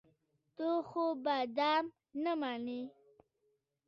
[0.55, 1.85] ته خو به دام
[2.23, 2.81] نه منې.